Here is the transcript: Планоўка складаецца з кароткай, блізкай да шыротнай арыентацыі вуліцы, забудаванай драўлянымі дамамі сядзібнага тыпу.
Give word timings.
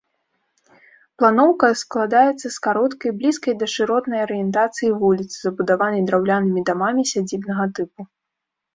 Планоўка 1.19 1.69
складаецца 1.81 2.39
з 2.45 2.51
кароткай, 2.69 3.11
блізкай 3.21 3.53
да 3.61 3.69
шыротнай 3.75 4.19
арыентацыі 4.29 4.93
вуліцы, 5.05 5.35
забудаванай 5.45 6.01
драўлянымі 6.11 6.61
дамамі 6.73 7.11
сядзібнага 7.15 7.63
тыпу. 7.79 8.13